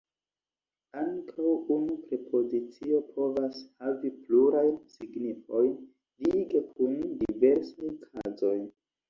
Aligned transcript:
Ankaŭ 1.01 1.49
unu 1.75 1.97
prepozicio 2.05 3.01
povas 3.17 3.59
havi 3.83 4.11
plurajn 4.23 4.73
signifojn 4.95 5.71
lige 6.25 6.65
kun 6.73 6.99
diversaj 7.23 7.95
kazoj. 8.09 8.59